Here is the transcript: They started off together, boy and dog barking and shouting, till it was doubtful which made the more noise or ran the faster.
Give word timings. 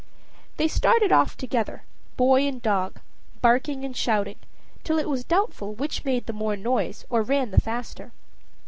They 0.57 0.67
started 0.67 1.11
off 1.11 1.37
together, 1.37 1.83
boy 2.17 2.47
and 2.47 2.59
dog 2.59 3.01
barking 3.43 3.85
and 3.85 3.95
shouting, 3.95 4.39
till 4.83 4.97
it 4.97 5.07
was 5.07 5.23
doubtful 5.23 5.75
which 5.75 6.03
made 6.05 6.25
the 6.25 6.33
more 6.33 6.55
noise 6.55 7.05
or 7.11 7.21
ran 7.21 7.51
the 7.51 7.61
faster. 7.61 8.11